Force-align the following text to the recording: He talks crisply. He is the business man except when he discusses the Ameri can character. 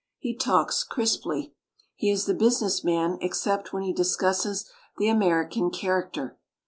He 0.17 0.35
talks 0.35 0.83
crisply. 0.83 1.53
He 1.93 2.09
is 2.09 2.25
the 2.25 2.33
business 2.33 2.83
man 2.83 3.19
except 3.21 3.71
when 3.71 3.83
he 3.83 3.93
discusses 3.93 4.67
the 4.97 5.05
Ameri 5.05 5.51
can 5.51 5.69
character. 5.69 6.39